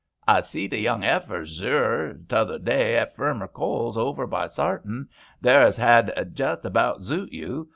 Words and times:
"I 0.27 0.41
zeed 0.41 0.73
a 0.73 0.79
young 0.79 1.03
'eifer, 1.03 1.45
zur, 1.45 2.17
t'other 2.27 2.57
day 2.57 2.97
at 2.97 3.15
Varmer 3.15 3.47
Coles 3.49 3.97
over 3.97 4.25
by 4.25 4.47
Sarton 4.47 5.09
there 5.41 5.61
as 5.61 5.77
'ad 5.77 6.31
just 6.33 6.65
about 6.65 7.01
zute 7.01 7.31
you. 7.31 7.69